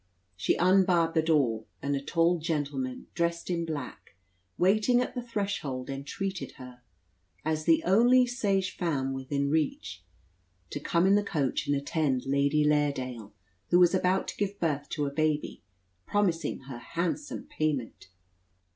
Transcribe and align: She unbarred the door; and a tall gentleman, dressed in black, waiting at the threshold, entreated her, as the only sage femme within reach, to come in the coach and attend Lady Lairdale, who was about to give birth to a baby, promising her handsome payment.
She 0.35 0.55
unbarred 0.55 1.13
the 1.13 1.21
door; 1.21 1.65
and 1.79 1.95
a 1.95 2.01
tall 2.01 2.39
gentleman, 2.39 3.05
dressed 3.13 3.51
in 3.51 3.65
black, 3.67 4.15
waiting 4.57 4.99
at 4.99 5.13
the 5.13 5.21
threshold, 5.21 5.91
entreated 5.91 6.53
her, 6.53 6.81
as 7.45 7.65
the 7.65 7.83
only 7.83 8.25
sage 8.25 8.75
femme 8.75 9.13
within 9.13 9.51
reach, 9.51 10.03
to 10.71 10.79
come 10.79 11.05
in 11.05 11.13
the 11.13 11.21
coach 11.23 11.67
and 11.67 11.75
attend 11.75 12.25
Lady 12.25 12.63
Lairdale, 12.63 13.31
who 13.69 13.77
was 13.77 13.93
about 13.93 14.27
to 14.29 14.37
give 14.37 14.59
birth 14.59 14.89
to 14.89 15.05
a 15.05 15.11
baby, 15.13 15.61
promising 16.07 16.61
her 16.61 16.79
handsome 16.79 17.43
payment. 17.43 18.07